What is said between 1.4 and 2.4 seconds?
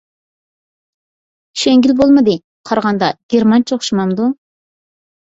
چۈشەنگىلى بولمىدى.